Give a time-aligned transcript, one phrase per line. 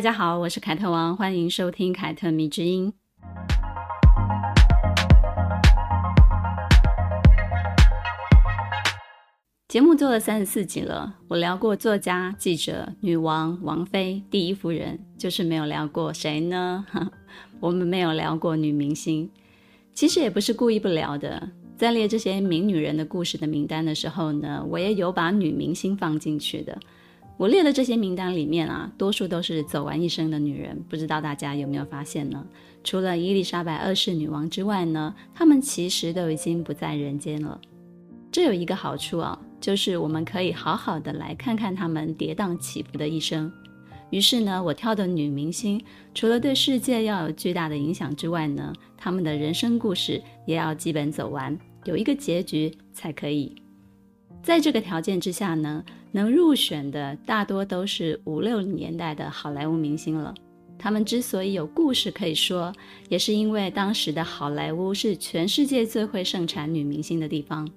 [0.00, 2.90] 大家好，我是凯特王，欢迎收听凯特迷之音。
[9.68, 16.86] 节目做了三十四集了，我聊过作家、记者、女王、王妃、第一夫人，就是没有聊过谁呢？
[17.60, 19.30] 我们没有聊过女明星。
[19.92, 26.78] 其实也不是故意不聊的，在列这些名女人的故事的名单的时候呢，我也有把女明星放进去的。
[27.40, 32.46] 我列的这些名单里面啊，多数都是走完一生的女人，不知道大家有没有发现呢？
[32.84, 37.58] 除了伊丽莎白二世女王之外呢，她们其实都已经不在人间了。
[38.30, 39.40] 这有一个好处啊。
[39.58, 43.50] 就是我们可以好好的来看看她们跌宕起伏的一生。
[44.10, 45.82] 于是呢，我挑的女明星，
[46.14, 53.54] 除了对世界要有巨大的影响之外呢，她们的人生故事也要基本走完，有一个结局才可以。
[54.42, 60.34] 在这个条件之下呢，能入选的大多都是五六年代的好莱坞明星了。
[60.78, 62.72] 他们之所以有故事可以说，
[63.08, 67.68] 也是因为当时的好莱坞是全世界最会盛产女明星的地方。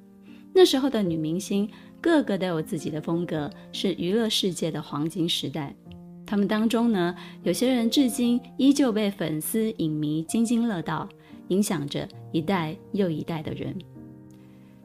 [0.54, 5.76] 那时候的女明星个个都有自己的风格，是娱乐世界的黄金时代。
[6.26, 11.10] 他们当中呢，有些人至今依旧被粉丝影迷津津乐道，
[11.50, 13.76] 影响着一代又一代的人。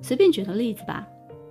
[0.03, 1.07] 随便举个例子吧，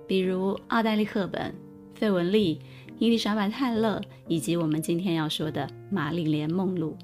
[0.06, 1.54] 比如奥黛丽·赫本、
[1.98, 2.60] 费雯丽、
[3.00, 6.96] 伊丽莎白·泰勒，以及我们今天要说的玛丽莲·梦露，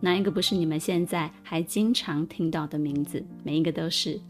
[0.00, 3.24] 哪一个不是你们现在还经常听到的名字？
[3.44, 4.20] 每一个都是。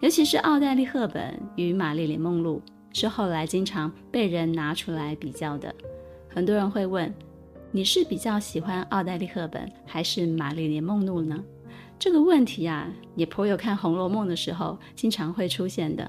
[0.00, 2.62] 尤其是奥黛丽·赫本与玛丽莲·梦露
[2.92, 5.74] 是后来经常被人拿出来比较的。
[6.28, 7.12] 很多人会问：
[7.72, 11.42] 你是比较喜欢奥黛丽·赫本还是玛丽莲·梦露呢？
[11.98, 16.08] 这个问题啊，也颇有看《红楼梦》的时候经常会出现的。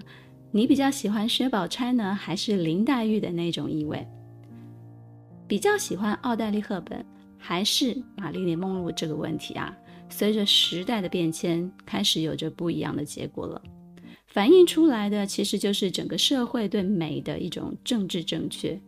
[0.55, 4.07] 你比较喜欢薛宝钗呢，还是林黛玉的那种意味？
[5.47, 7.03] 比较喜欢奥黛丽·赫本
[7.39, 9.75] 还是玛丽莲·梦露这个问题啊，
[10.09, 13.59] 随着时代的变迁，开始有着不一样的结果了。
[14.27, 18.79] 反映出来的其实就是整个社会对美的一种政治正确，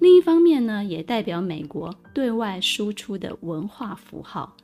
[0.00, 4.54] 另一方面呢，也代表美国对外输出的文化符号。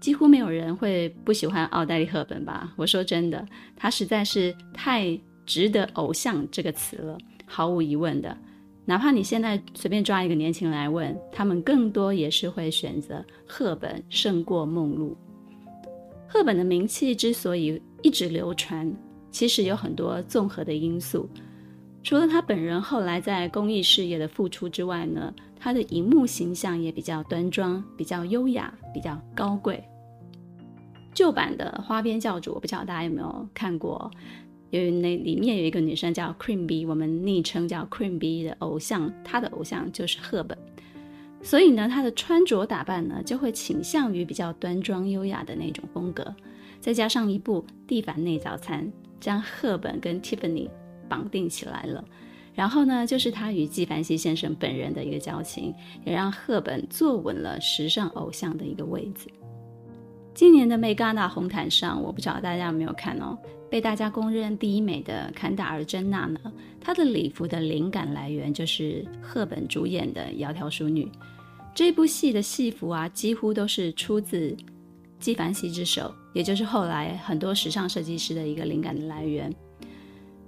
[0.00, 2.72] 几乎没有人会不喜欢奥黛丽·赫本吧？
[2.76, 3.46] 我说真的，
[3.76, 8.38] 她实在是太值得“偶像”这个词了，毫无疑问的。
[8.84, 15.16] 哪怕你现在随便抓一个年轻人来问，他们更多也是会选择赫本胜过梦露。
[16.28, 18.94] 赫本的名气之所以一直流传，
[19.32, 21.28] 其实有很多综合的因素，
[22.04, 29.82] 除了他本人后来在公益事业的付出之外呢，他的荧幕形象也比较端庄、比较优雅、比较高贵。
[31.12, 34.08] 旧版的《花边教主》，我不知道大家有没有看过，
[34.70, 40.56] 因为那里面有一个女生叫 Queen Bee，我们昵称叫 Queen Bee 的偶像，她的偶像就是赫本，
[41.42, 46.34] 所以呢，她的穿着打扮呢就会倾向于比较端庄优雅的那种风格，
[46.80, 48.86] 再加上一部《蒂凡内早餐》。
[49.20, 50.70] 将赫本跟 Tiffany
[51.06, 52.02] 绑定起来了，
[52.54, 55.74] 然后呢，就是他与纪梵希先生本人的一个交情，
[56.06, 59.28] 也让赫本坐稳了时尚偶像的一个位置。
[60.32, 63.36] 今年的梅戛纳红毯上，我不知道大家有没有看哦，
[63.70, 66.40] 被大家公认第一美的坎达尔·珍娜呢，
[66.80, 71.04] 她的礼服的灵感来源就是赫本主演的《窈窕淑女》
[71.74, 74.56] 这部戏的戏服啊，几乎都是出自。
[75.20, 79.54] 纪梵希之手，也就是后来很多时尚设计师的一个灵感的来源。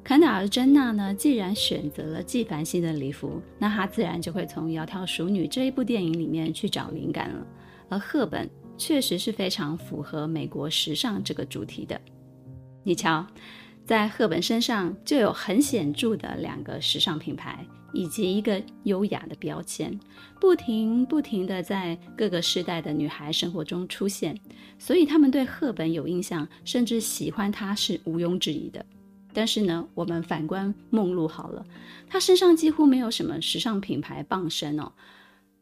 [0.03, 7.47] 坎达尔·珍娜呢，既然选择了纪梵希的礼服，那她自然就会从《窈窕淑女》这一部电影里面去找灵感了。
[7.91, 8.49] 而赫本
[8.79, 12.01] 确实是非常符合美国时尚这个主题的。
[12.85, 13.27] 你瞧，
[13.85, 17.67] 在赫本身上就有很显著的两个时尚品牌。
[17.95, 20.01] 以及一个优雅的标签，
[20.41, 24.35] 不停不停地在各个时代的女孩生活中出现，
[24.79, 28.83] 所以他们对赫本有印象，甚至喜欢她是毋庸置疑的。
[29.35, 31.63] 但是呢，我们反观梦露好了，
[32.09, 34.91] 她身上几乎没有什么时尚品牌傍身哦，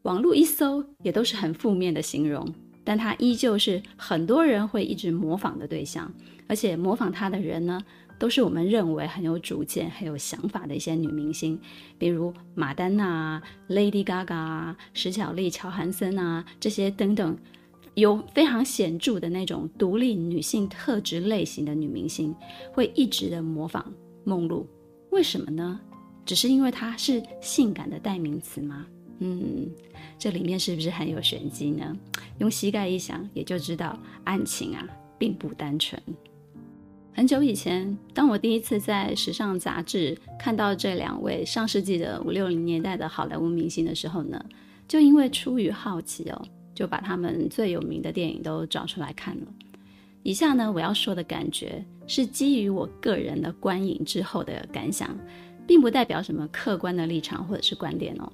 [0.03, 2.47] 网络一搜也都是很负面的形容，
[2.83, 6.11] 但她依旧是很多人会一直模仿的对象，
[6.47, 7.79] 而且模仿她的人呢，
[8.17, 11.59] 都是我们认为很有主见、很有想法的一些女明星，
[11.97, 17.37] 比如玛丹娜、Lady Gaga、石巧丽、乔韩森啊这些等等，
[17.95, 22.35] 有非常显著的那种独立女性特质类型的女明星，
[22.73, 23.93] 会一直的模仿
[24.23, 24.67] 梦露。
[25.11, 25.79] 为什么呢？
[26.23, 28.85] 只是因为她是性感的代名词吗？
[29.23, 29.69] 嗯，
[30.17, 31.95] 这里面是不是很有玄机呢？
[32.39, 34.83] 用膝盖一想，也就知道案情啊，
[35.19, 36.01] 并不单纯。
[37.13, 44.43] 很久以前，当我第一次在时尚杂志看到这两位上世纪的五六零年代的好莱坞明星的时候呢，
[44.87, 46.41] 就因为出于好奇哦，
[46.73, 49.43] 就把他们最有名的电影都找出来看了。
[50.23, 55.15] 以下呢，我要说的感觉是基于我个人的观影之后的感想，
[55.67, 58.31] 并不代表什么客观的立场或者是观点哦。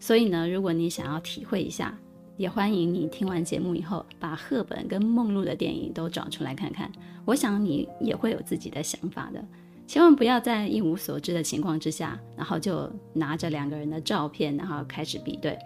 [0.00, 1.98] 所以呢，如果你想要体会一下，
[2.36, 6.90] 也欢迎你听完节目以后，把赫本跟梦露的电影都找出来看看。
[7.24, 9.44] 我想你也会有自己的想法的。
[9.86, 15.58] 千万不要在一无所知的情况之下，然后就拿着两个人的照片，然后开始比对。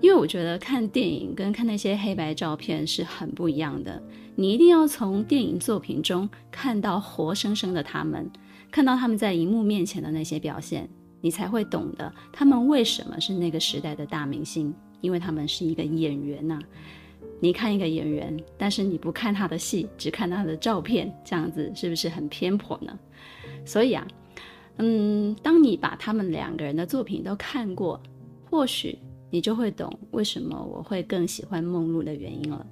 [0.00, 4.02] 因为我觉得看电影跟看那些黑白照片是很不一样的。
[4.36, 8.30] 你一定要从电影作品中看到活生生的他们，
[8.70, 10.88] 看到他们在荧幕面前的那些表现。
[11.24, 16.60] 你才会懂得他们为什么是那个时代的大明星，因为他们是一个演员呐、
[17.40, 22.98] 你看一个演员，但是你不看他的戏，只看他的照片，这样子是不是很偏颇呢？
[23.64, 24.06] 所以啊，
[24.76, 27.98] 嗯，当你把他们两个人的作品都看过，
[28.50, 28.98] 或许
[29.30, 32.66] 你就会懂为什么我会更喜欢梦露的原因了。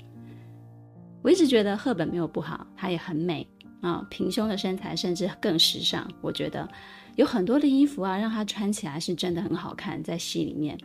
[1.22, 3.48] 我一直觉得赫本没有不好，她也很美
[3.80, 6.68] 啊，平胸的身材甚至更时尚，我觉得。
[7.16, 10.78] 有很多的衣服啊，让她穿起来是真的很好看，在戏里面，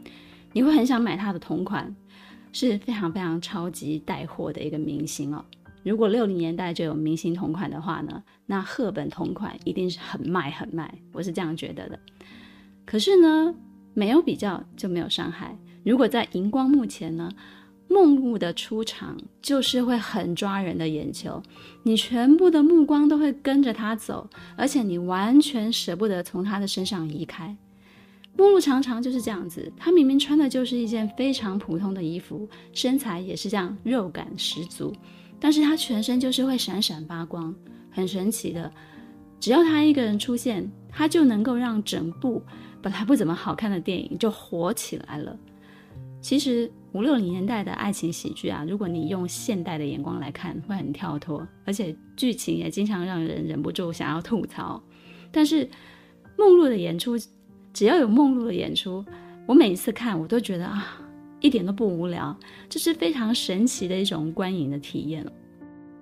[0.54, 1.96] 你会很想买她的同款，
[2.52, 5.44] 是非常非常超级带货的一个明星哦。
[5.84, 11.98] 如果六零年代就有明星同款的话呢，那赫本同款一定是很卖很卖，我是这样觉得的。
[12.86, 13.56] 可是呢，
[13.94, 15.58] 没有比较就没有伤害。
[15.86, 17.32] 如果在荧光幕前呢，
[17.88, 21.42] 梦露的出场就是会很抓人的眼球，
[21.84, 27.56] 你全部的目光都会跟着他走，而且你完全舍不得从他的身上移开。
[28.36, 34.94] 梦露常常就是这样子，她明明穿的就是一件非常普通的衣服，身材也是这样肉感十足，
[35.40, 37.56] 但是她全身就是会闪闪发光，
[37.90, 38.72] 很神奇的。
[39.40, 42.44] 只要她一个人出现，她就能够让整部
[42.80, 45.36] 本来不怎么好看的电影就火起来了。
[46.22, 54.82] 其实五六零年代的爱情喜剧啊，如果你用现代的眼光来看，会很跳脱，而且剧情也经常让人忍不住想要吐槽。
[55.32, 55.70] 但是
[56.38, 57.16] 梦露的演出，
[57.74, 59.06] 只要有梦露的演出，
[59.46, 61.00] 我每一次看我都觉得啊，
[61.40, 62.36] 一点都不无聊，
[62.70, 65.26] 这是非常神奇的一种观影的体验。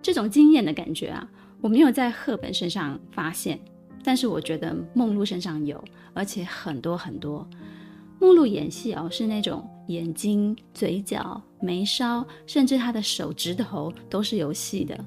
[0.01, 1.27] 这种惊艳的感觉啊，
[1.61, 3.59] 我没有在赫本身上发现，
[4.03, 5.83] 但是我觉得梦露身上有，
[6.13, 7.45] 而且很多很多。
[8.21, 14.97] 梦露演戏哦，是那种眼睛、嘴角、眉梢，甚至他的手指头都是有戏的。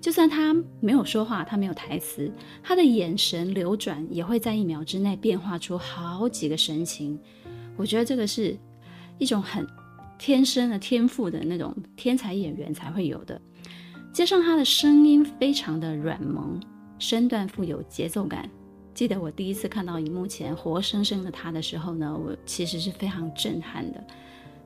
[0.00, 2.30] 就算他没有说话，他没有台词，
[2.62, 7.18] 他的眼神流转也会在一秒之内变化出好几个神情。
[7.76, 8.58] 我觉得这个是
[9.18, 9.66] 一种很
[10.18, 13.40] 天生的天赋的那种天才演员才会有的。
[14.12, 16.60] 加上他的声音非常的软萌，
[16.98, 18.50] 身段富有节奏感。
[18.94, 24.04] 记得我第一次看到荧幕前活生生的他的时候呢，我其实是非常震撼的。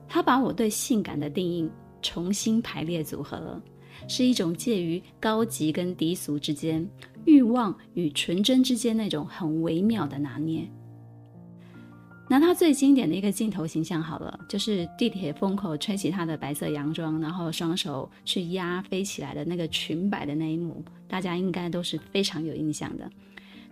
[0.07, 1.69] 他把我对性感的定义
[2.01, 3.61] 重新排列组合了，
[4.07, 6.87] 是一种介于高级跟低俗之间、
[7.25, 10.67] 欲望与纯真之间那种很微妙的拿捏。
[12.29, 23.09] 拿他最经典的一个镜头形象好了，就是地铁风口吹起他的白色洋装，然后双手去压飞起来的那个裙摆的那一幕，大家应该都是非常有印象的。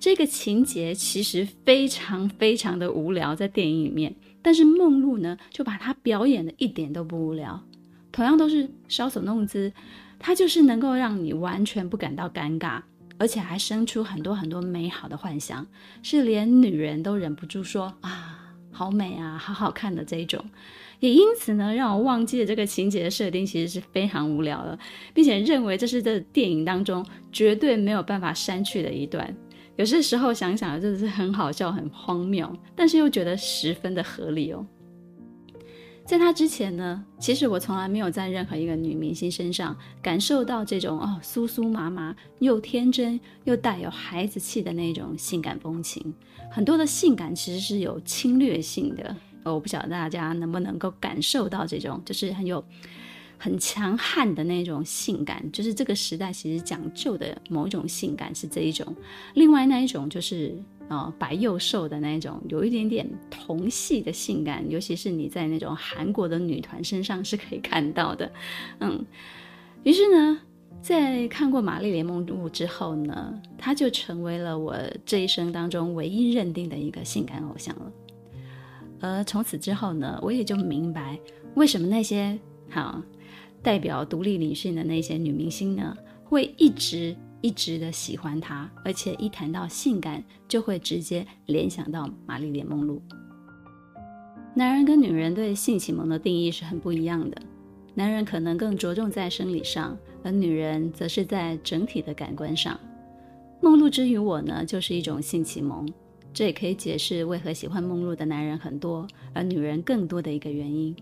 [0.06, 7.60] 这个情节其实非常非常的无聊，在电影里面，但是梦露呢，就把它表演的一点都不无聊。
[8.12, 9.74] 同样都是搔首弄姿，
[10.20, 12.80] 它就是能够让你完全不感到尴尬，
[13.18, 15.66] 而且还生出很多很多美好的幻想，
[16.04, 20.40] 是连女人都忍不住说啊，好美啊，好好看的这一种。
[21.00, 24.78] 也因此呢，让我忘记了这个情节的设定其实是非常无聊的，
[25.16, 29.36] 并且认为这是这电影当中绝对没有办法删去的一段。
[29.76, 34.66] 有些时候想想，真的是很好笑、很荒谬，但是又觉得十分的合理哦。
[36.06, 46.14] 在他之前呢，其实我从来没有在任何一个女明星身上感受到这种哦酥酥麻麻、又天真又带有孩子气的那种性感风情。
[46.52, 52.64] 很多的性感其实是有侵略性的，我不晓得大家能不能够感受到这种，就是很有。
[53.46, 58.84] 很强悍的那种性感，就是这个时代其实讲究的某一种性感是这一种。
[59.36, 60.52] 另外那一种就是
[60.88, 68.32] 呃白幼瘦的那一种，有一点点童系的性感，尤其是你在那种韩国的女团身上是可以看到的。
[68.80, 69.06] 嗯，
[69.84, 70.42] 于是呢，
[70.82, 74.76] 在看过玛丽莲梦露之后呢，她就成为了我
[75.06, 77.92] 这一生当中唯一认定的一个性感偶像了。
[79.02, 81.20] 而从此之后呢，我也就明白
[81.54, 82.36] 为什么那些
[82.72, 83.00] 好
[83.66, 93.02] 代表独立女性的那些女明星呢，会一直一直的喜欢她，而且一谈到性感，就会直接联想到玛丽莲梦露。
[94.54, 97.42] 男人跟女人对性启蒙的定义是很不一样的，
[97.96, 99.98] 男人可能更着重在生理上。
[100.24, 102.80] 而女人则是在整体的感官上，
[103.62, 105.88] 梦露之于我呢，就是一种性启蒙，
[106.32, 110.96] 这也可以解释为何喜欢梦露的男人很多，而女人更多的一个原因。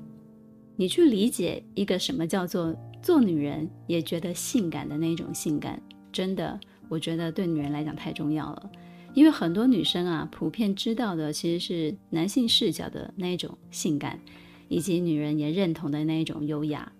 [0.75, 8.71] 你去理解一个什么叫做做女人也觉得性感的那种性感，真的，我觉得对女人来讲太重要了，
[9.13, 14.19] 因为很多女生啊，普遍知道的其实是男性视角的那种性感，
[14.67, 16.91] 以及女人也认同的那一种优雅。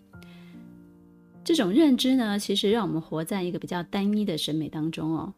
[1.43, 5.33] 这种认知呢，其实让我们活在一个比较单一的审美当中哦，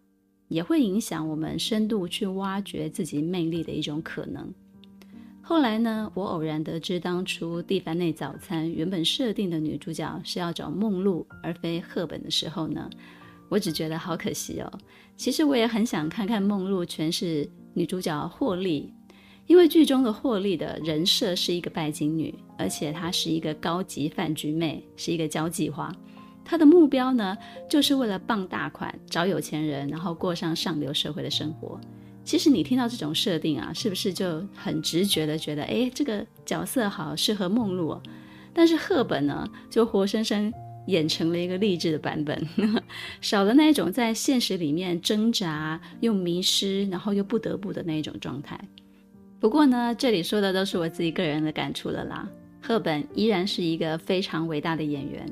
[0.50, 4.54] 也会影响我们深度去挖掘自己魅力的一种可能。
[5.48, 12.90] 后来呢，我偶然得知，当初《蒂凡内早餐》原本设定的女主角是要找梦露而非赫本的时候呢，
[13.48, 14.72] 我只觉得好可惜哦。
[15.16, 18.92] 其实我也很想看看梦露诠释女主角霍利。
[19.46, 25.96] 因为剧中的霍利的人设是一个拜金女，而且她是一个高级饭局妹，是一个交际花。
[26.44, 27.38] 她的目标呢，
[27.70, 31.80] 就是为了傍大款、找有钱人，然后过上上流社会的生活。
[32.26, 38.04] 其实你听到这种设定啊，是不是就很直觉的觉得，哎，这个角色好适合梦露哦？
[38.52, 40.52] 但是赫本呢，就活生生
[40.88, 42.48] 演成了一个励志的版本，
[43.22, 48.60] 少了那种在现实里面挣扎又迷失，然后又不得不的那种状态。
[49.40, 52.28] 不过呢，这里说的都是我自己个人的感触了啦。
[52.60, 55.30] 赫本依然是一个非常伟大的演员，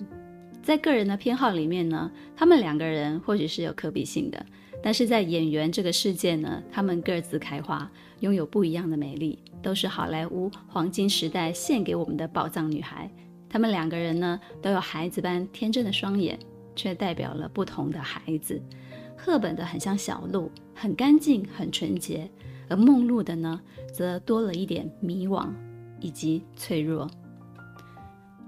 [0.62, 4.46] 在个人的偏好里面呢，他们两个人或许是有可比性的，
[4.84, 13.10] 但是在演员这个世界呢，他们各自开花，拥有不一样的美丽，都是好莱坞黄金时代献给我们的宝藏女孩。
[13.48, 16.38] 他们两个人呢，都有孩子般天真的双眼，
[16.76, 18.62] 却代表了不同的孩子。
[19.16, 22.30] 赫本的很像小鹿，很干净，很纯洁。
[22.68, 23.62] 而梦露的呢，
[23.94, 25.48] 则多了一点迷惘
[26.02, 27.10] 以及脆弱。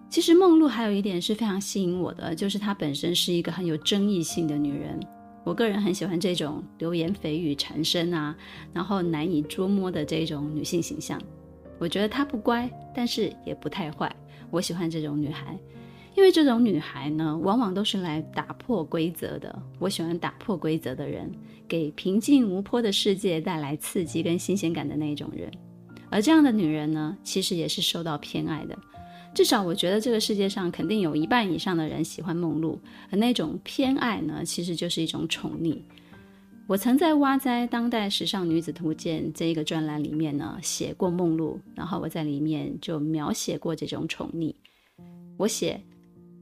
[0.09, 4.99] 其实梦露还有一点是非常吸引我的，就是她本身是一个很有争议性的女人。
[5.45, 8.35] 我个人很喜欢这种流言蜚语缠身啊，
[8.73, 11.21] 然后难以捉摸的这种女性形象。
[11.77, 14.13] 我觉得她不乖，但是也不太坏。
[14.49, 15.57] 我喜欢这种女孩。
[16.15, 19.61] 因为这种女孩呢，往往都是来打破规则的。
[19.79, 21.29] 我喜欢打破规则的人，
[21.67, 25.51] 给平静无波的世界带来刺激跟新鲜感的那种人。
[26.09, 28.77] 而这样的女人呢，其实也是受到偏爱的。
[29.35, 32.79] 至少我觉得这个世界上肯定有一半以上的人喜欢梦露，
[33.11, 35.77] 而那种偏爱呢，其实就是一种宠溺。
[36.65, 44.55] 我曾在《哇哉当代时尚女子图鉴》这一个专栏里面呢，写过梦露，然后我在里面就描写过这种宠溺。
[45.37, 45.81] 我写。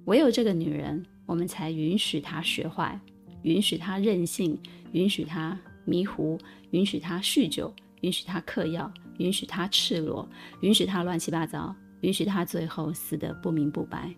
[0.06, 3.00] 唯有这个女人，我们才允许她学坏，
[3.44, 4.60] 允许她任性，
[4.92, 6.38] 允许她迷糊，
[6.72, 10.28] 允许她酗酒，允许她嗑药，允许她赤裸，
[10.60, 11.74] 允许她乱七八糟，
[12.04, 14.14] 允许他最后死得不明不白。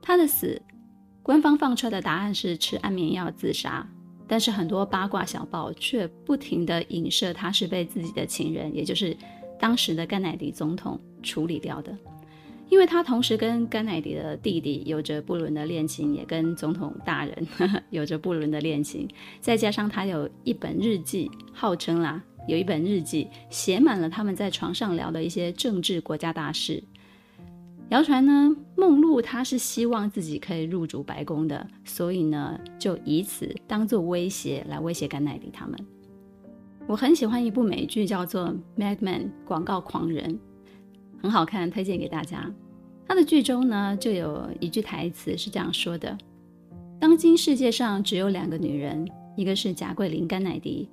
[0.00, 0.60] 他的死，
[1.22, 3.84] 官方放出来的答案是吃安眠药自杀，
[4.26, 9.16] 但是很多八卦小报却不停地影射他是被自己的情人，也就是
[9.58, 11.96] 当时的甘乃迪总统处理掉的。
[12.70, 17.46] 因为他同时跟甘乃迪的弟弟有着不伦的恋情，也跟总统大人
[17.88, 19.08] 有着不伦的恋情，
[19.40, 26.82] 再加上他有一本日记，号称啦有一本日记写满了他们在床上聊的一些政治国家大事。
[27.90, 35.78] 谣传呢，梦露她是希望自己可以入主白宫的，所以呢就以此当做威胁来威胁甘乃迪他们。
[36.86, 40.38] 我很喜欢一部美剧叫做《Mad Men》广告狂人。
[41.22, 42.50] 很好看，推荐给大家。
[43.06, 46.16] 他的剧中呢，就有一句台词是这样说的
[47.00, 50.88] ：“当今世界上只有两个女人，一个是贾桂琳·甘乃迪，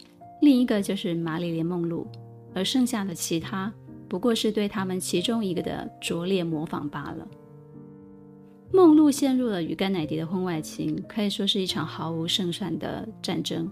[0.45, 2.07] 另一个就是玛丽莲·梦露，
[2.53, 3.73] 而剩下的其他
[4.07, 7.27] 不过是对他们其中一个的拙劣模仿罢了。”
[8.71, 13.69] 梦露陷入了与甘乃迪的婚外情，可以说是一场毫无胜算的战争，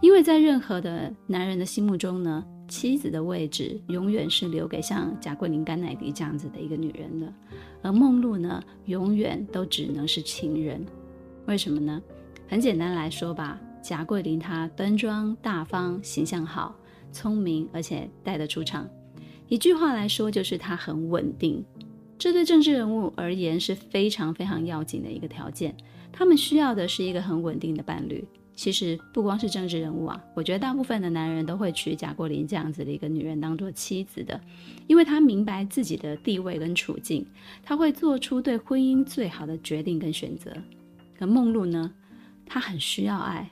[0.00, 2.44] 因为在任何的男人的心目中呢。
[2.68, 7.32] 妻子的位置永远是留给像贾桂琳·甘乃迪这样子的一个女人的，
[7.80, 10.84] 而梦露呢，永远都只能是情人。
[11.46, 12.02] 为什么呢？
[12.48, 16.74] 很简单来说吧，贾桂林她端庄大方，形象好，
[17.12, 18.84] 聪明，而且带得出场。
[19.46, 21.64] 一句话来说，就是她很稳定。
[22.18, 25.72] 这对政治人物而言是非常非常要紧的一个条件。
[26.12, 28.26] 他们需要的是一个很稳定的伴侣。
[28.56, 34.40] 其实不光是政治人物啊，我觉得大部分的男人都会娶贾桂林这样子的一个女人当做妻子的，
[34.88, 37.24] 因为他明白自己的地位跟处境，
[37.62, 40.52] 他会做出对婚姻最好的决定跟选择。
[41.16, 41.92] 可梦露呢，
[42.46, 43.50] 她很需要爱，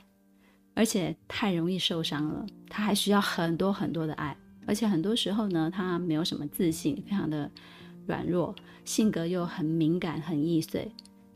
[0.74, 7.50] 而且太容易受伤了，他还需要很多很多的爱，而且很多时候呢，他没有什么自信，非常的
[8.06, 8.54] 软弱，
[8.84, 10.90] 性格又很敏感、很易碎。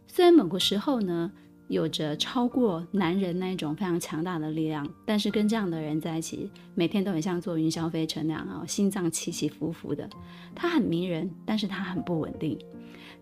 [0.06, 1.30] 虽然某个时候呢，
[1.68, 10.08] 有着超过男人那种非常强大的力量，但是跟这样的人在一起，每天都很像坐云霄飞车那样啊，心脏起起伏伏的。
[10.54, 12.58] 他很迷人，但是他很不稳定。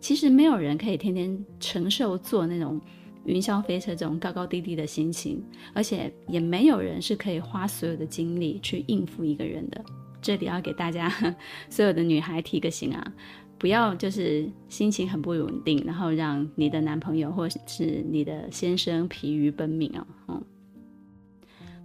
[0.01, 2.81] 其实没有人可以天天承受做那种
[3.27, 9.85] 云霄飞车这种高高低低的心情，而且也没有人是可以花所有的精力去应付一个人的。
[10.23, 11.13] 这里要给大家
[11.69, 13.13] 所有的女孩提个醒啊。
[13.59, 20.07] 不要就是心情很不稳定，然后让你的男朋友或是你的先生疲于奔命啊！
[20.29, 20.45] 嗯，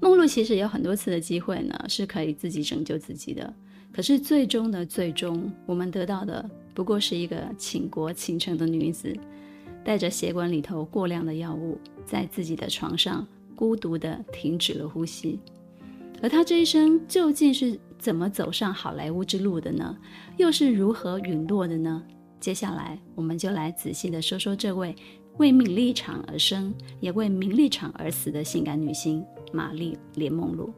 [0.01, 3.53] 梦露其实有很多次的机会呢，是可以自己拯救自己的。
[3.93, 9.15] 可是最终的最终，我们得到的不过是一个倾国倾城的女子，
[9.83, 15.39] 带着血管里头过量的药物，在自己的床上孤独地停止了呼吸。
[16.21, 19.97] 而她这一生究竟是怎么走上好莱坞之路的呢？
[20.38, 22.03] 又是如何陨落的呢？
[22.39, 24.95] 接下来，我们就来仔细地说说这位
[25.38, 30.71] 为名利场而生，也为名利场而死的性感女星玛丽莲梦露。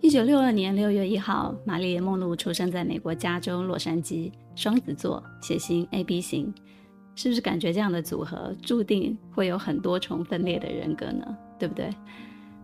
[0.00, 6.52] 一九六二年六月一号，玛丽莲梦露出生在美国加州洛杉矶，双子座，血型 AB 型。
[7.14, 11.36] 是不是感觉这样的组合注定会有很多重分裂的人格呢？
[11.58, 11.90] 对不对？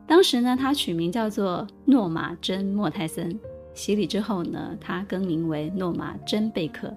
[0.06, 3.38] 当时呢，他取名叫做诺玛珍莫泰森。
[3.74, 6.92] 洗礼之后呢，他更名为诺玛珍贝克。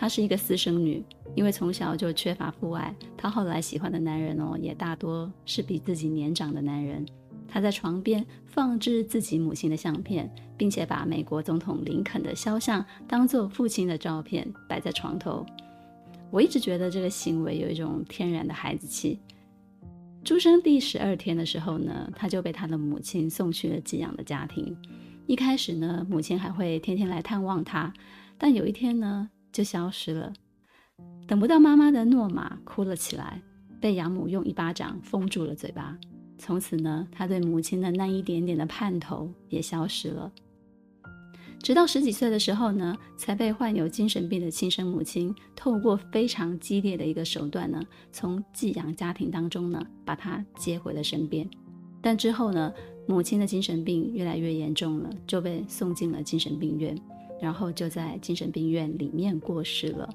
[0.00, 1.02] 她是一个私生女，
[1.34, 7.04] 因为从小就缺乏父爱，她后来喜欢的男人哦，也大多是比自己年长的男人。
[7.48, 15.44] 她在床边放置自己母亲的相片，并且把美国总统林肯的肖像当做父亲的照片摆在床头。
[16.30, 19.18] 我一直觉得这个行为有一种天然的孩子气。
[20.24, 24.76] 出生第十二天的时候呢，他就被他的母亲送去了寄养的家庭。
[25.26, 27.92] 一开始呢，母亲还会天天来探望他，
[28.36, 30.32] 但有一天呢，就消失了。
[31.26, 33.40] 等不到妈妈的诺玛哭了起来，
[33.80, 35.96] 被养母用一巴掌封住了嘴巴。
[36.36, 40.30] 从此呢，他对母亲的那一点点的盼头也消失了。
[41.60, 51.48] 直到十几岁的时候呢，才被患有精神病的亲生母亲透过非常激烈的一个手段呢，从寄养家庭当中呢，把他接回了身边。
[52.00, 52.72] 但之后呢，
[53.06, 56.96] 母亲的精神病越来越严重了，就被送进了精神病院，
[57.40, 60.08] 然后就在精神病院里面过世了。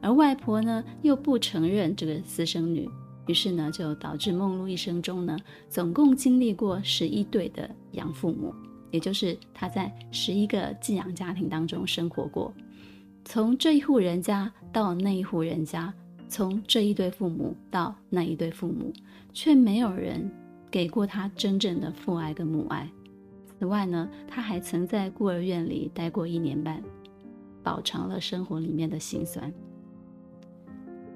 [0.00, 2.88] 而外婆呢，又不承认这个私生女，
[3.26, 5.36] 于是呢，就导致梦露一生中呢，
[5.68, 8.54] 总共经历过十一对的养父母。
[8.94, 12.54] 也就是他在十一个寄养家庭当中生活过，
[13.24, 15.92] 从这一户人家到那一户人家，
[16.28, 18.92] 从这一对父母到那一对父母，
[19.32, 20.30] 却没有人
[20.70, 22.88] 给过他真正的父爱跟母爱。
[23.58, 26.80] 此外呢，他还曾在孤儿院里待过一年半，
[27.64, 29.52] 饱尝了生活里面的辛酸。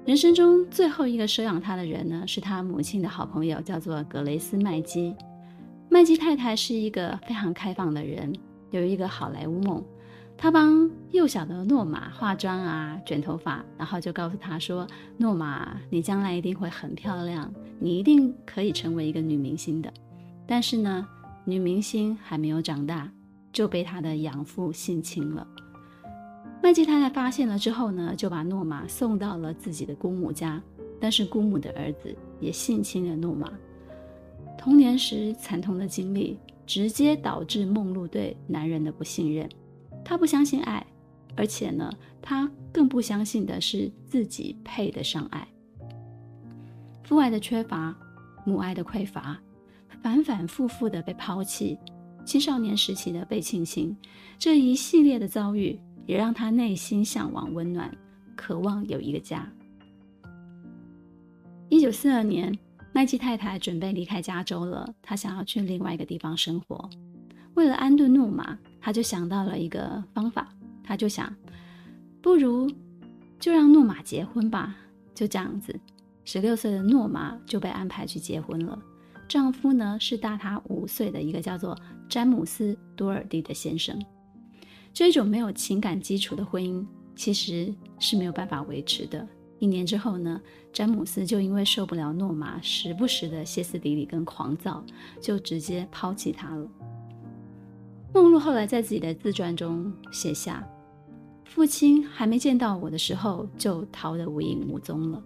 [0.05, 5.15] 人生中最后一个收养他的人呢，是他母亲的好朋友，叫做格雷斯麦基。
[5.91, 8.31] 麦基太太是一个非常开放的人，
[8.69, 9.83] 有一个好莱坞梦。
[10.37, 19.91] 她帮幼小的诺玛化妆啊，卷头发，然后就告诉她说：“诺玛，你将来一定会很漂亮，你一定可以成为一个女明星的。”
[20.45, 21.07] 但是呢，
[21.43, 23.11] 女明星还没有长大，
[23.51, 25.45] 就被她的养父性侵了。
[26.61, 30.61] 麦基太太发现了之后呢，就把诺玛送到了自己的姑母家，
[30.99, 33.51] 但是姑母的儿子也性侵了诺玛。
[34.59, 39.49] 童年时惨痛的经历，直接导致梦露对男人的不信任。
[40.03, 40.85] 她不相信爱，
[41.37, 41.89] 而且呢，
[42.21, 45.47] 她更不相信的是自己配得上爱。
[47.03, 47.97] 父爱的缺乏，
[48.45, 49.39] 母爱的匮乏，
[50.03, 51.77] 反反复复的被抛弃，
[52.25, 53.95] 青少年时期的被性侵，
[54.37, 57.89] 这一系列的遭遇，也让她内心向往温暖，
[58.35, 59.49] 渴望有一个家。
[61.69, 62.53] 一九四二年。
[62.91, 66.89] 麦基太太准备离开加州了，她想要去另外一个地方生活。
[67.53, 70.47] 为了安顿诺玛，她就想到了一个方法。
[70.83, 71.33] 她就想，
[72.21, 72.69] 不如
[73.39, 74.75] 就让诺玛结婚吧。
[75.13, 75.77] 就这样子，
[76.25, 78.77] 十六岁的诺玛就被安排去结婚了。
[79.27, 81.77] 丈夫呢，是大她五岁的一个叫做
[82.09, 84.01] 詹姆斯·多尔蒂的先生。
[84.91, 86.83] 这种没有情感基础的婚姻，
[87.15, 89.27] 其实是没有办法维持的。
[89.59, 90.41] 一年之后呢，
[90.73, 94.83] 詹姆斯就因为受不了诺玛时不时的歇斯底里跟狂躁，
[95.21, 96.67] 就直接抛弃他了。
[98.13, 100.67] 梦露后来在自己的自传中写下
[101.45, 105.21] ：“父亲还没见到我的时候，就逃得无影无踪了。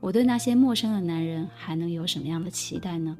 [0.00, 3.18] 我对那些陌生的男人还能有什么样的期待呢？”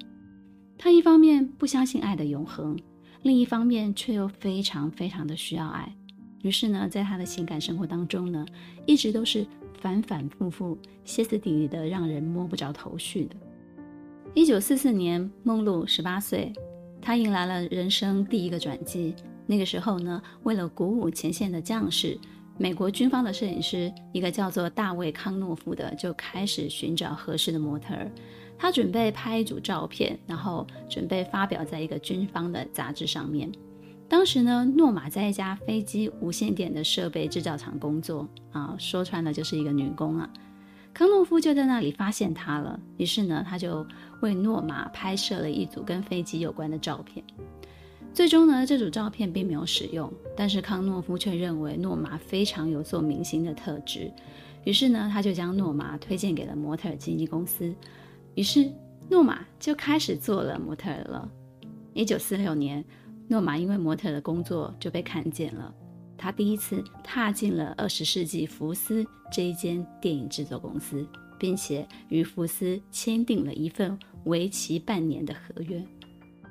[0.79, 2.77] 他一方面不相信爱的永恒，
[3.23, 5.95] 另一方面却又非常非常的需要爱。
[6.43, 8.45] 于是呢，在他的情感生活当中呢，
[8.87, 9.47] 一直都是。
[9.81, 13.35] 反反复复、歇斯底里的，让人摸不着头绪的。
[14.33, 16.53] 一九四四年，梦露十八岁，
[17.01, 19.13] 她迎来了人生第一个转机。
[19.45, 22.17] 那个时候呢，为了鼓舞前线的将士，
[22.57, 28.09] 美国军方的摄影师，一个叫做大卫·康诺夫的，就开始寻找合适的模特儿。
[28.57, 33.51] 他准备拍一组照片，然后准备发表在一个军方的杂志上面。
[34.13, 40.29] 当时呢，诺玛在一家飞机无线电的设备制造厂工作啊，说穿了就是一个女工啊。
[40.93, 43.87] 康诺夫就在那里发现她了，于是呢，他就
[44.21, 47.25] 为诺玛拍摄了一组跟飞机有关的照片。
[48.13, 54.13] 最终呢，这组照片并没有使用，但是康诺夫却认为诺玛非常有做明星的特质，
[54.65, 57.75] 于是呢，他就将诺玛推荐给了模特经纪公司，
[58.35, 58.71] 于是
[59.09, 61.27] 诺玛就开始做了模特了。
[61.95, 62.85] 一九四六年。
[63.33, 65.75] 诺玛因为模特的工作就被看见了，
[66.19, 75.83] 他第一次踏进了二十世纪福斯这一间电影制作公司，并且与福斯签订了一份为期半年的合约。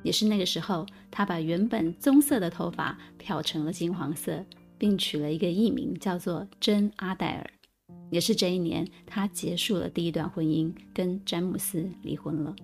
[0.02, 4.44] 也是那个时候，他把原本棕色的头发漂成了金黄色，
[4.80, 7.48] 并取了一个艺名叫做珍阿黛尔。
[8.10, 12.56] 也是这一年，他结束了第一段婚姻，跟詹姆斯离婚了。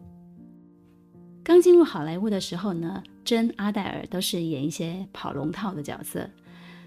[1.44, 6.30] 刚进入好莱坞的时候呢，珍阿黛尔都是演一些跑龙套的角色，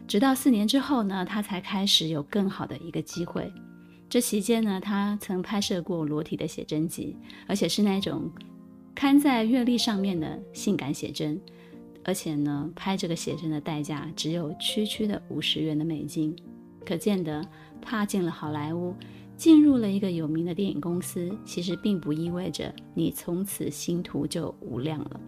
[0.09, 3.53] 直到四年之后呢，她才开始有更好的一个机会。
[4.09, 7.14] 这期间呢，他曾拍摄过裸体的写真集，
[7.46, 8.31] 而且是那种
[8.94, 11.38] 刊在月历上面的性感写真，
[12.05, 16.35] 而且呢，拍这个写真的代价只有区区的五十元的美金，
[16.87, 17.46] 可见得
[17.83, 18.94] 踏进了好莱坞。
[19.37, 25.20] 进入了一个有名的电影公司，其实并不意味着你从此星途就无量了。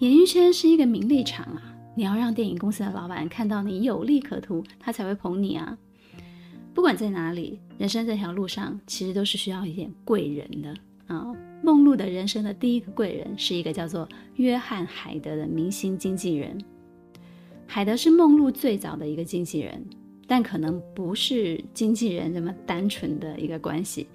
[0.00, 5.76] 演艺圈是一个名利场啊，你要让电影公司的老板看到你有利可图，他才会捧你啊。
[6.72, 10.74] 不管在哪里，人生这条路上其实都是需要一点贵人的
[11.06, 11.34] 啊。
[11.62, 16.56] 梦露的人生的第一个贵人是一个叫做约翰·海德的明星经纪人。
[17.66, 19.84] 海德是梦露最早的一个经纪人。
[20.30, 24.06] 但可能不是经纪人这么单纯的一个关系。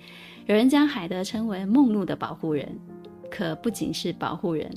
[0.46, 2.70] 有人将海德称为梦露的保护人，
[3.32, 4.72] 可不仅是保护人，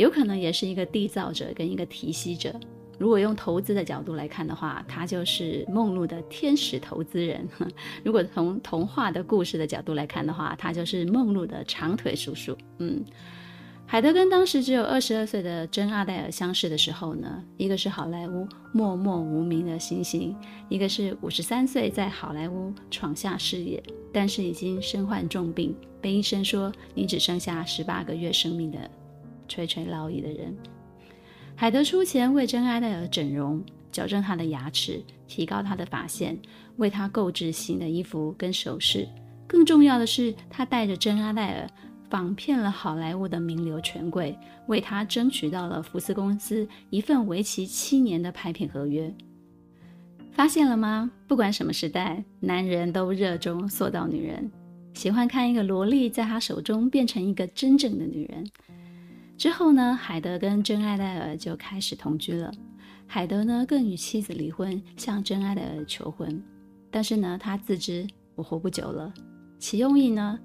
[0.00, 2.58] 有可能也是一个缔造者跟一个提携者。
[2.98, 7.42] 如果用投资的角度来看的话，他就是梦露的天使投资人；
[8.02, 12.56] 如果从童话的故事的角度来看的话，他就是梦露的长腿叔叔。
[12.78, 13.04] 嗯。
[13.86, 20.34] 海德跟当时只有二十二岁的珍阿黛尔相识的时候呢，一个是好莱坞默默无名的星星，
[20.68, 23.82] 一个是五十三岁在好莱坞闯下事业，
[24.12, 28.78] 但是已经身患重病，被医生说你只剩下十八个月生命的
[29.50, 30.56] 垂垂老矣的人。
[31.54, 36.38] 海德出钱为珍阿黛尔整容，矫正她的牙齿，提高她的发线，
[36.76, 39.06] 为她购置新的衣服跟首饰。
[39.46, 41.68] 更重要的是，他带着珍阿黛尔。
[42.08, 44.36] 仿骗了好莱坞的名流权贵，
[44.66, 49.14] 为他争取到了福斯公司一份为期七年的拍片合约。
[50.32, 51.08] 发现了吗？
[51.28, 54.50] 不管什么时代，男人都热衷塑造女人，
[54.92, 58.44] 喜欢看一个萝莉在他手中变成一个真正的女人。
[59.40, 62.52] 之后呢，海德跟珍爱戴尔就开始同居了。
[63.06, 66.44] 海德呢，更与妻子离婚，向珍爱戴尔求婚。
[66.90, 69.10] 但是呢，他自知我活不久了，
[69.58, 70.38] 其用意呢？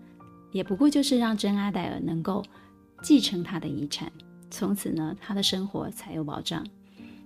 [0.53, 2.41] 也不过就是让珍爱戴尔能够
[3.03, 4.09] 继承他的遗产，
[4.49, 6.65] 从此呢，他的生活才有保障。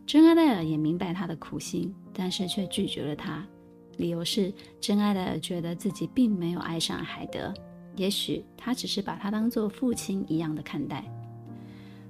[0.07, 3.45] 珍爱戴尔也明白他的苦心，但是却拒绝了他，
[3.97, 4.51] 理由是
[4.81, 7.53] 珍爱戴尔觉得自己并没有爱上海德，
[7.95, 11.05] 也许他只是把他当做父亲一样的看待。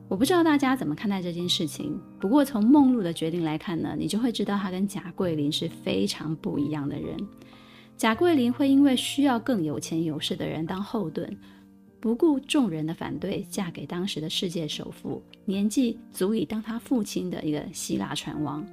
[0.09, 7.15] 我不知道大家怎么看待这件事情，不过从梦露的决定来看呢，你就会知道她跟贾桂林是非常不一样的人。
[7.95, 11.37] 贾桂林会因为需要更有钱有势的人当后盾，
[11.99, 18.65] 不顾众人的反对，嫁给当时的世界首富，年纪足以当他父亲的一个希腊船王。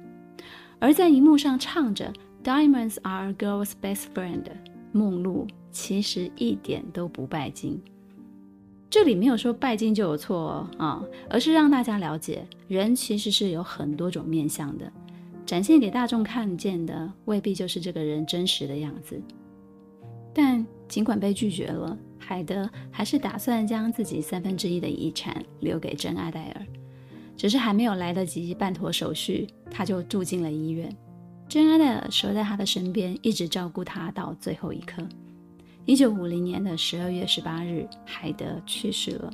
[0.79, 2.11] 而在荧幕上唱着
[2.43, 4.45] “Diamonds are a girl's best friend”，
[4.91, 7.79] 梦露其实一点都不拜金。
[8.89, 14.91] 这里没有说拜金就有错啊、而是让大家了解，人其实是有很多种面相的。
[15.45, 19.21] 展现给大众看见的未必就是这个人真实的样子。
[20.33, 26.65] 但尽管被拒绝了，海德还是打算将自己三分之一的遗产留给珍阿黛尔。
[27.35, 30.93] 只是还没有来得及办妥手续，他就住进了医院。
[31.47, 35.03] 珍阿黛尔守在他的身边，一直照顾他到最后一刻。
[35.87, 39.31] 一九五零年的十二月十八日，海德去世了。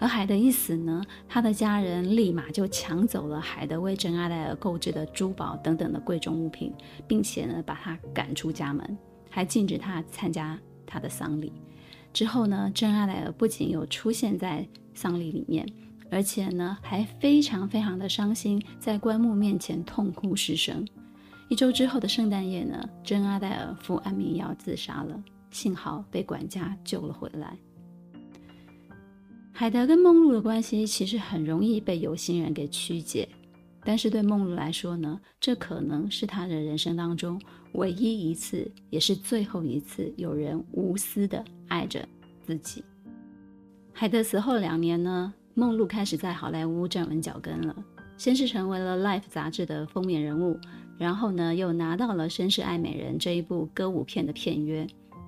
[0.00, 6.72] 而海德一死呢，他的家人立马就抢走了海德为珍阿黛尔购置的珠宝等等的贵重物品，
[7.06, 8.98] 并且呢，把他赶出家门，
[9.30, 11.52] 还禁止他参加他的丧礼。
[12.12, 15.64] 之后呢，珍阿黛尔不仅有出现在丧礼里面，
[16.10, 20.84] 而且呢，还非常非常的伤心，在棺木面前痛哭失声。
[21.48, 25.22] 一周之后的圣诞夜呢，珍阿黛尔服安眠药自杀了，
[25.54, 27.56] 幸好被管家救了回来。
[29.52, 33.28] 海德跟梦露的关系其实很容易被有心人给曲解，
[33.84, 37.40] 但是对梦露来说呢，这可能是她的人生当中
[37.74, 42.04] 唯一一次，也是最后一次有人无私的爱着
[42.44, 42.82] 自己。
[43.92, 47.76] 海德死后两年呢，梦露开始在好莱坞站稳脚跟了，
[48.18, 50.58] 先是成为了《Life》杂志的封面人物，
[50.98, 54.84] 然后呢，又拿到了《绅士爱美人》这一部歌舞片的片约。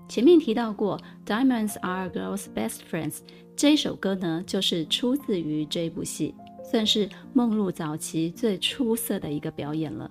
[0.08, 3.12] 前面提到过，《Diamonds Are Girl's Best Friends》
[3.56, 6.34] 这首歌呢，就是出自于这部戏，
[6.70, 10.10] 算是梦露早期最出色的一个表演了。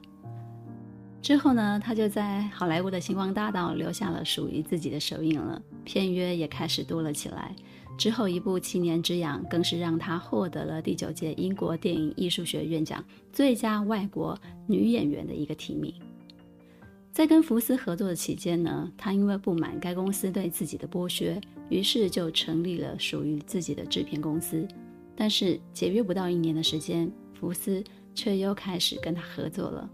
[1.21, 7.55] 之后呢，他就在好莱坞的星光大道留下了属于自己的手印了，片约也开始多了起来。
[7.97, 15.93] 之后一部《七年之痒》更是让他获得了第九届英国电影艺术学院奖最佳外国女演员的一个提名。
[17.15, 24.67] 在跟福斯合作的期间呢，他因为不满该公司对自己的剥削，于是就成立了属于自己的制片公司。
[25.15, 27.81] 但是解约不到一年的时间，福斯
[28.13, 29.89] 却又开始跟他合作了。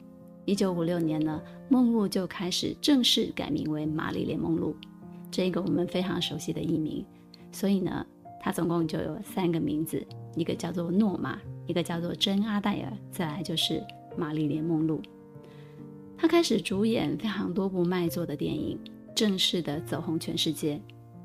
[0.46, 4.76] 一九五六年呢，梦露就开始正式改名为玛丽莲梦露，
[5.30, 7.06] 这一个我们非常熟悉的艺名。
[7.52, 8.04] 所以呢，
[8.42, 10.04] 他总共就有三个名字，
[10.36, 13.80] 一个叫做诺玛，一个叫做珍阿黛尔，再来就是
[14.18, 15.00] 玛丽莲梦露。
[16.22, 18.78] 他开始主演非常多部卖座的电影，
[19.16, 20.80] 正式的走红全世界。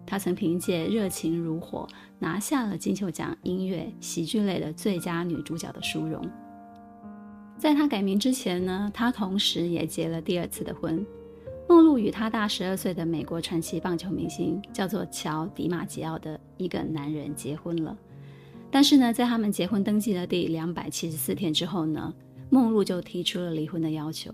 [0.06, 1.86] 他曾凭借《热情如火》
[2.18, 6.26] 拿下了金球奖音乐喜剧类的最佳女主角的殊荣。
[7.58, 11.06] 在他改名之前呢，他同时也结了第二次的婚。
[11.68, 17.94] 梦露与他大十二岁的美国传奇棒球明星叫做乔·迪马吉奥的一个男人结婚了。
[18.70, 22.14] 但是呢，在他们结婚登记的第两百七十四天之后呢，
[22.48, 24.32] 梦露就提出了离婚的要求。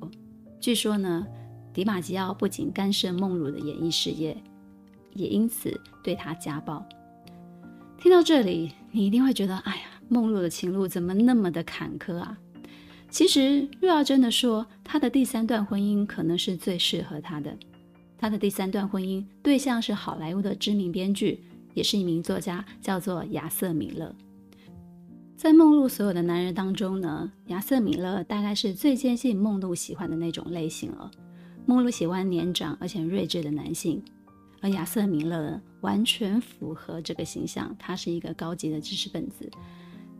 [0.62, 1.26] 据说呢，
[1.74, 4.40] 迪马吉奥不仅干涉梦露的演艺事业，
[5.12, 6.86] 也因此对她家暴。
[7.98, 12.38] 听到这里，你一定会觉得，哎呀，梦露的情路怎么那么的坎坷啊？
[13.10, 17.58] 其实，若要真的说，她的第三段婚姻可能是最适合她的。
[18.16, 21.42] 她的第三段婚姻对象是好莱坞的知名编剧，
[21.74, 24.14] 也是一名作家，叫做亚瑟米勒。
[25.42, 31.10] 在梦露所有的男人当中呢，亚瑟米勒大概是最接近梦露喜欢的那种类型了。
[31.66, 34.00] 梦露喜欢年长而且睿智的男性，
[34.60, 37.74] 而亚瑟米勒完全符合这个形象。
[37.76, 39.50] 他是一个高级的知识分子。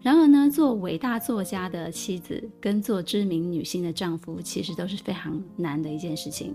[0.00, 6.52] 然而呢，做伟大作家的妻子跟做知名女性的丈夫，其实都是非常难的一件事情。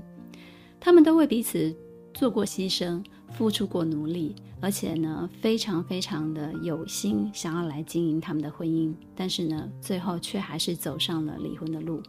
[0.78, 1.74] 他们都为彼此
[2.14, 3.02] 做过牺牲，
[3.34, 4.36] 付出过努力。
[4.60, 12.02] 而且呢，非常非常的有心，想要来经营他们的婚姻，但是呢，最后却还是走上了离婚的路。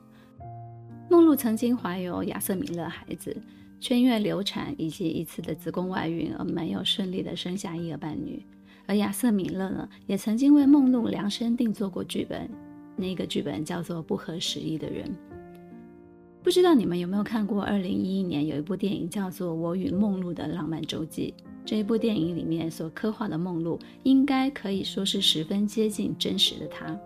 [1.11, 3.37] 梦露曾经怀有亚瑟米勒孩子，
[3.78, 8.42] 却因为流产以及一次的子宫外孕而没有顺利的生下一儿半女。
[8.87, 12.48] 而亚瑟米勒呢，也曾经为梦露量身定做过剧本，
[12.96, 15.07] 那个剧本叫做《不合时宜的人》。
[16.48, 17.62] 不知道你们有没有看过？
[17.62, 21.34] 二零一一年有一部电影叫做《我与梦露的浪漫周记》。
[21.62, 26.98] 这一部电影里面所刻画的梦露，应该可以说是十分接近真实的她。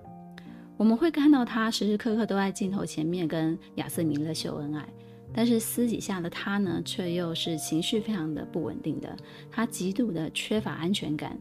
[0.76, 4.88] 我们会看到她时时刻刻都在镜头前面跟亚瑟米勒秀恩爱，
[5.32, 9.16] 但是私底下的她呢，却又是情绪非常的不稳定的。
[9.50, 11.36] 她极度的缺乏安全感。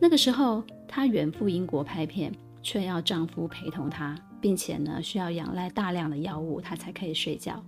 [0.00, 7.62] 那个时候，她远赴英国拍片，却要丈夫陪同她，并且呢，需要仰赖大量的药物，她才可以睡觉。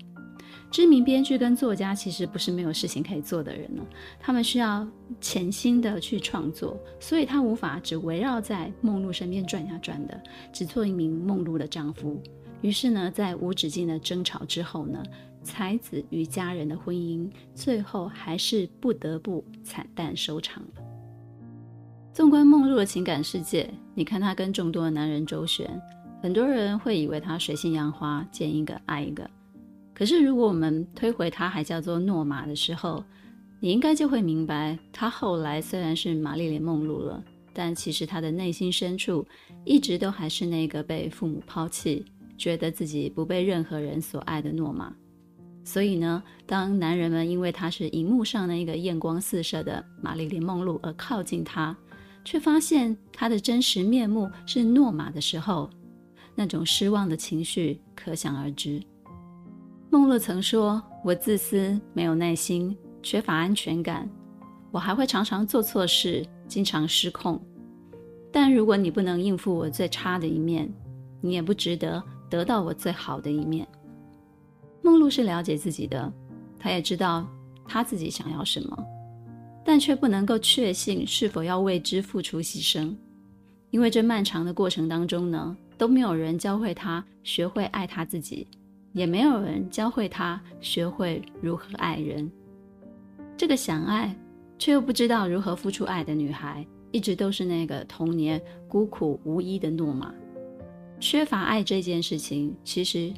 [0.70, 3.82] 知名编剧跟作家其实不是没有事情可以做的人呢，
[4.20, 4.86] 他们需要
[5.20, 12.22] 潜心的去创作，所以他无法只围绕在梦露身边转呀转的，只做一名梦露的丈夫。
[12.60, 15.02] 于是呢，在无止境的争吵之后呢，
[15.42, 20.81] 才子与家人的婚姻最后还是不得不惨淡收场了。
[22.12, 25.66] 纵观梦露的情感世界，你看她跟众多的男人周旋，
[26.20, 29.28] 很多人会以为她水性杨花，见一个爱一个。
[29.94, 33.02] 可是，如果我们推回她还叫做诺玛的时候，
[33.60, 39.26] 你应该就会明白，她后来虽然是玛丽莲梦露了，但其实她的内心深处
[39.64, 42.04] 一直都还是那个被父母抛弃、
[42.36, 44.94] 觉得自己不被任何人所爱的诺玛。
[45.64, 51.74] 所以呢，当男人们因为她是荧幕上那个艳光四射的玛丽莲梦露而靠近她，
[52.24, 55.68] 却发现他的真实面目是诺玛的时候，
[56.34, 58.82] 那种失望的情绪可想而知。
[59.90, 64.08] 梦露曾说：“我自私，没有耐心。”缺乏安全感，
[64.70, 67.40] 我还会常常做错事，经常失控。
[68.30, 70.72] 但如果你不能应付我最差的一面，
[71.20, 73.66] 你也不值得得到我最好的一面。
[74.82, 76.10] 梦露是了解自己的，
[76.60, 77.26] 她也知道
[77.66, 78.86] 她自己想要什么，
[79.64, 82.94] 但却不能够确信是否要为之付出牺牲，
[83.70, 88.46] 因为这漫长的过程当中呢，都没有人教会她学会爱她自己，
[88.92, 92.30] 也没有人教会她学会如何爱人。
[93.36, 94.14] 这个想爱
[94.58, 100.12] 却又不知道如何付出爱的女孩，一直都是那个童年孤苦无依的诺玛。
[101.00, 103.12] 缺乏爱这件事情，其实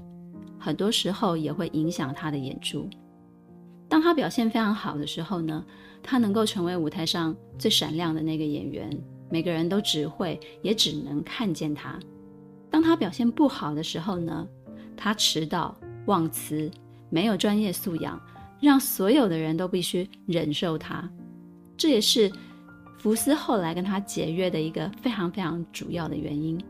[0.59, 2.89] 很多时候也会影响她的演出。
[3.95, 5.65] 当他表现非常好的时候呢，
[6.03, 8.91] 他能够成为舞台上最闪亮的那个演员，
[9.31, 11.97] 每个人都只会也只能看见他。
[12.69, 14.49] 当他表现不好的时候呢，
[14.97, 15.73] 他迟到、
[16.07, 16.69] 忘词、
[17.09, 18.21] 没有专业素养。
[18.61, 21.09] 让所有的人都必须忍受他，
[21.77, 22.29] 这也是
[22.99, 26.61] 福斯后来跟他解约的一个非常非常主要的原因。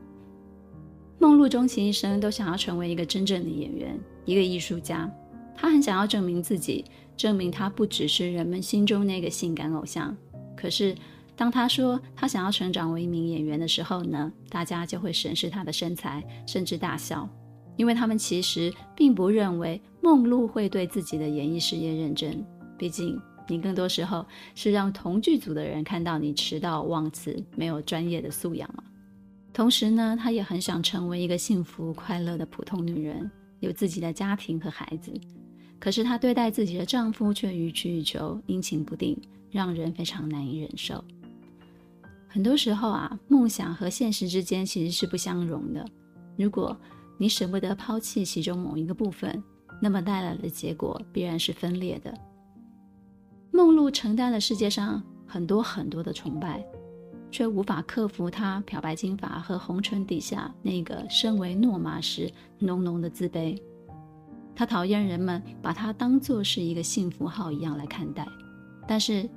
[1.18, 5.10] 梦露终其一生都想要成为一个真正的演员，一个艺术家。
[5.56, 6.84] 他很想要证明自己，
[7.16, 10.16] 证明他不只是人们心中那个性感偶像。
[10.56, 10.94] 可是，
[11.36, 17.28] 当他说他想要成长为一名演员的时候呢，大家就会审视他的身材，甚至大笑。
[17.76, 22.44] 因为他们其实并不认为梦露会对自己的演艺事业认真，
[22.78, 24.24] 毕竟你更多时候
[24.54, 28.84] 是让同剧组的人看到你迟到忘词、没有专业的素养嘛。
[29.52, 35.12] 同时呢，她也很想成为一个幸福快乐的普通女人，有自己的家庭和孩子。
[35.84, 39.20] 可是她对待自己的丈夫却予取予求、阴晴不定，
[39.50, 41.04] 让人非常难以忍受。
[42.26, 45.86] 很多时候啊，梦想和现实之间其实是不相容的。
[46.38, 46.74] 如果
[47.18, 49.44] 你舍不得抛弃其中某一个部分，
[49.78, 52.14] 那么带来的结果必然是分裂的。
[53.50, 56.64] 梦露承担了世界上很多很多的崇拜，
[57.30, 63.60] 却无法克服她漂白金发和红唇底下那个身为诺玛时浓浓的自卑。
[64.56, 68.26] 他讨厌人们把他当作是一个幸福号一样来看待，
[68.86, 69.28] 但是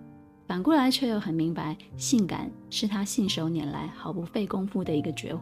[0.46, 5.42] 反过来却又很明白，性感是他信手拈来、毫不费功夫的一个绝活。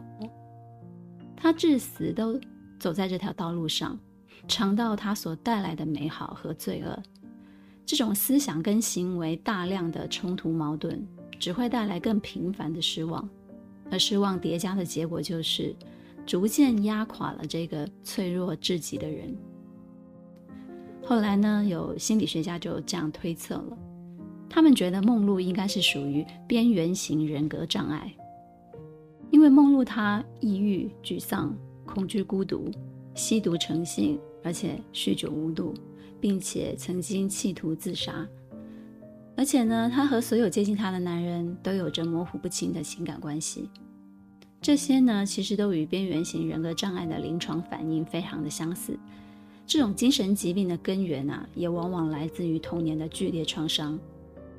[1.36, 2.40] 他至死都
[2.78, 3.98] 走在这条道路上，
[4.48, 7.02] 尝到它所带来的美好和罪恶。
[7.84, 11.06] 这种思想跟行为大量的冲突矛盾，
[11.38, 13.28] 只会带来更频繁的失望，
[13.90, 15.76] 而失望叠加的结果就是
[16.24, 19.36] 逐渐压垮了这个脆弱至极的人。
[21.08, 23.78] 后来呢，有心理学家就这样推测了，
[24.50, 28.12] 他们觉得梦露应该是属于边缘型人格障碍。
[29.30, 32.68] 因为梦露她抑郁、沮丧、恐惧、孤独、
[33.14, 35.72] 吸毒成性，而且酗酒无度，
[36.20, 38.26] 并且曾经企图自杀。
[39.36, 43.70] 而且呢，她和所有接近她的男人都有着模糊不清的情感关系。
[44.60, 48.98] 这些呢，其实都与边缘型人格障碍的临床反应非常的相似。
[49.66, 53.98] 这种精神疾病的根源啊，也往往来自于童年的剧烈创伤。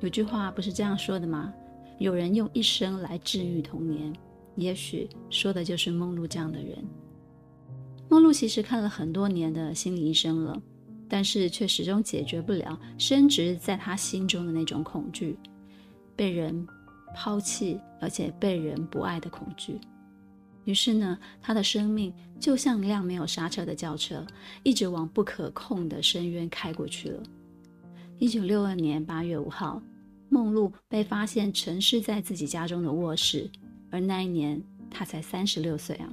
[0.00, 1.52] 有句话不是这样说的吗？
[1.98, 4.12] 有人用一生来治愈童年。
[4.54, 6.84] 也许说的就是梦露这样的人。
[8.08, 10.60] 梦露其实看了很多年的心理医生了，
[11.08, 15.38] 但是却始终解决不了深植在他心中的那种恐惧，
[16.16, 16.66] 被人
[17.14, 19.80] 抛弃而且被人不爱的恐惧。
[20.68, 24.22] 于是呢，他的生命就像一辆没有刹车的轿车，
[24.62, 27.22] 一直往不可控的深渊开过去了。
[28.18, 29.80] 一九六二年八月五号，
[30.28, 33.50] 梦露被发现沉尸在自己家中的卧室。
[33.90, 36.12] 而那一年，他才三十六岁啊！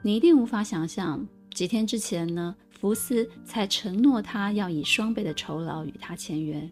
[0.00, 6.66] 你一定无法想象，几天之前呢，福斯才承诺他要以双倍的酬劳与他签约。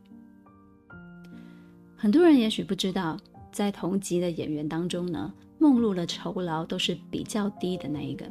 [1.95, 3.19] 很多人也许不知道，
[3.53, 5.31] 在同级的演员当中呢，
[5.63, 8.29] 梦露的酬劳都是比较低的那一个。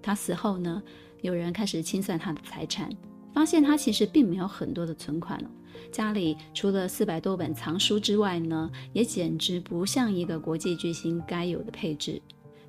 [0.00, 0.80] 他死后呢，
[1.22, 2.88] 有人开始清算他的财产，
[3.34, 5.48] 发现他其实并没有很多的存款哦。
[5.90, 12.22] 家里除了四百多本藏书之外呢，也简直不像一个国际巨星该有的配置，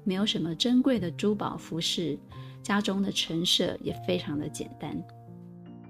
[0.04, 2.18] 没有什么珍贵的珠宝服饰，
[2.64, 5.00] 家中的陈设也非常的简单。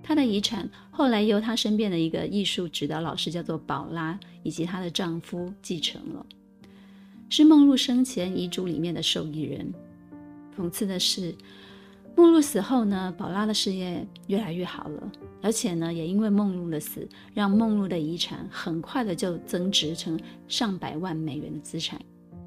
[0.03, 6.25] 她的遗产后来由她身边的一个艺术指导老师叫做宝拉以及她的丈夫继承了，
[7.29, 9.71] 是梦露生前遗嘱里面的受益人。
[10.57, 11.33] 讽刺的是，
[12.15, 15.11] 梦露死后呢，宝拉的事业越来越好了，
[15.41, 22.01] 而且呢，也因为梦露的死，让梦露的遗产很快的就增值成上百万美元的资产。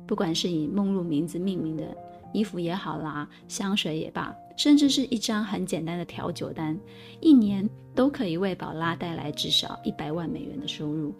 [0.07, 1.97] 不管是以梦露名字命名的
[2.35, 6.79] 衣服也好啦，香水也罢，甚至是一张很简单的调酒单，
[7.21, 11.15] 一年都可以为宝拉带来至少一百万美元的收入。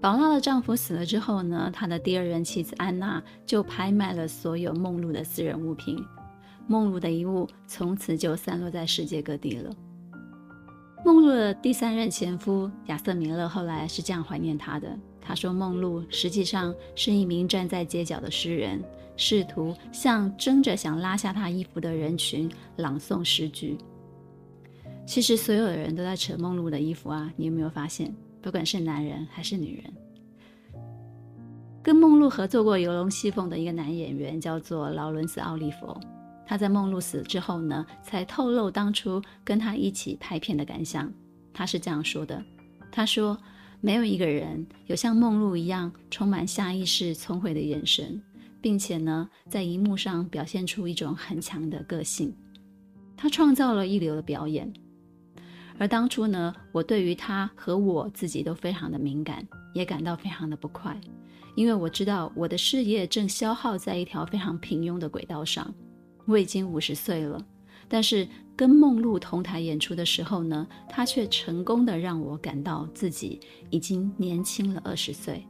[0.00, 6.02] 宝拉的丈夫死了之后呢，她的第二任妻子安娜就拍卖了所有梦露的私人物品，
[6.66, 9.70] 梦露的遗物从此就散落在世界各地了。
[11.04, 14.98] 梦露的第三任前夫亚瑟·米勒后来是这样怀念她的。
[15.20, 18.82] 他说：“梦露实际上是一名站在街角的诗人，
[19.16, 23.76] 试图向争着想拉下她衣服的人群朗诵诗句。
[25.06, 27.30] 其实所有的人都在扯梦露的衣服啊！
[27.36, 28.12] 你有没有发现？
[28.42, 30.82] 不管是男人还是女人，
[31.82, 35.98] 跟梦露合作过《游龙戏凤》的一个男演员叫做劳伦斯·奥利弗，
[36.46, 41.12] 他在梦露死之后呢，才透露当初跟他一起拍片的感想。
[41.52, 42.42] 他是这样说的：
[42.90, 43.36] 他说。”
[43.82, 48.22] 没有一个人有像梦露一样充满下意识、聪慧的眼神，
[48.60, 52.30] 并且呢，在荧幕上表现出一种很强的个性。
[53.16, 54.70] 他创造了一流的表演，
[55.80, 60.94] 而当初呢，我对于他和我自己都非常的敏感，也感到非常的不快，
[61.54, 65.74] 因为我知道我的事业正消耗在一条非常平庸的轨道上。
[66.26, 67.42] 我已经五十岁了。
[67.88, 75.46] 但是跟梦露同台演出的时候呢，她却成功的让我感到自己已经年轻了二十岁，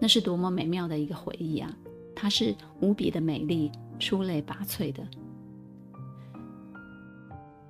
[0.00, 1.70] 那是多么美妙的一个回忆啊！
[2.14, 5.06] 她是无比的美丽、出类拔萃的。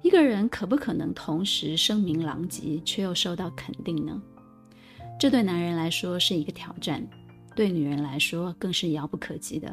[0.02, 4.22] 一个人可不可能同时声名狼藉却又受到肯定呢？
[5.18, 7.04] 这对男人来说是一个挑战，
[7.54, 9.72] 对女人来说更是遥不可及的。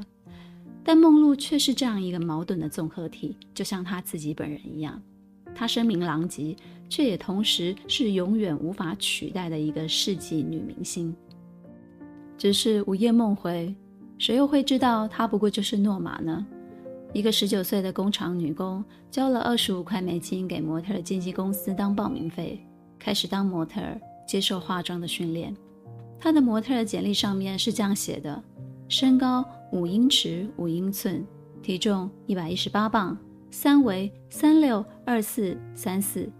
[0.84, 5.02] 但梦露却是这样一个矛盾的综合体，就像她自己本人一样，
[5.54, 6.56] 她声名狼藉，
[6.90, 11.16] 却也同时是永远无法取代的一个世纪女明星。
[12.38, 13.74] 只是午夜梦回，
[14.18, 16.46] 谁又会知道她不过就是诺玛呢？
[17.14, 22.60] 一个十九岁的工厂女工，交了二十五块美金给模特经纪公司当报名费，
[22.98, 23.80] 开始当模特，
[24.28, 25.56] 接受化妆的训练。
[26.20, 28.44] 她的模特简历上面是这样写的：
[28.90, 29.46] 身高。
[29.72, 31.26] 五英尺五英寸，
[31.64, 33.18] 体重一百一十八磅，
[33.50, 36.32] 三围三六二四三四。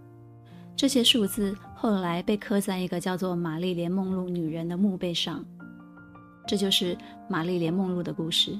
[0.76, 5.44] 这些数字后来被刻在一个叫做玛丽莲梦露女人的墓碑上。
[6.46, 6.96] 这就是
[7.28, 8.56] 玛丽莲梦露的故事，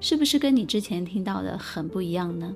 [0.00, 2.54] 是不是跟你之前听到的很不一样呢？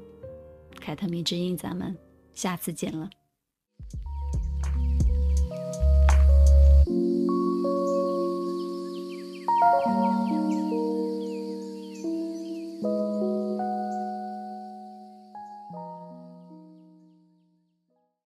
[0.81, 1.97] 凯特蜜之音，咱们
[2.33, 3.11] 下次见了。